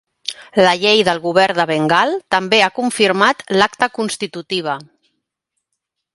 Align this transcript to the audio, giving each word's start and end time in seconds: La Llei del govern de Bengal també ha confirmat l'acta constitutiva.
La 0.59 0.69
Llei 0.83 1.03
del 1.09 1.19
govern 1.25 1.59
de 1.59 1.65
Bengal 1.71 2.13
també 2.37 2.63
ha 2.65 2.71
confirmat 2.79 3.45
l'acta 3.59 3.93
constitutiva. 4.01 4.77